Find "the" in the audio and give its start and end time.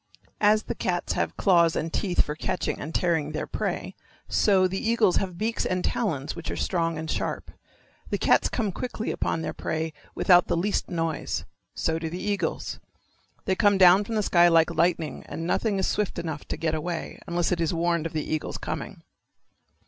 0.63-0.73, 4.67-4.81, 8.09-8.17, 10.47-10.57, 12.09-12.17, 14.15-14.23, 18.13-18.25